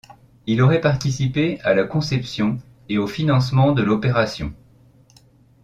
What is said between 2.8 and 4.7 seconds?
et au financement de l'opération.